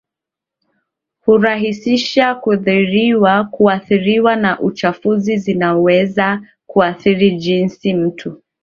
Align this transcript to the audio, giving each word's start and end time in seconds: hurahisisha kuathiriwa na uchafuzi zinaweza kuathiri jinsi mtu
hurahisisha 1.25 2.35
kuathiriwa 3.51 4.35
na 4.35 4.59
uchafuzi 4.59 5.37
zinaweza 5.37 6.41
kuathiri 6.67 7.35
jinsi 7.37 7.93
mtu 7.93 8.41